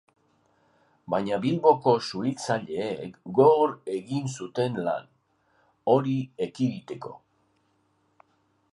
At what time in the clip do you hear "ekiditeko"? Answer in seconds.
6.51-7.17